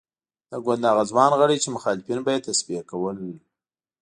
[0.51, 3.17] د ګوند هغه ځوان غړي چې مخالفین به یې تصفیه کول.